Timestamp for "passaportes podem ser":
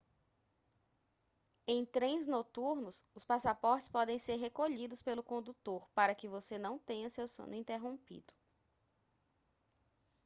3.23-4.37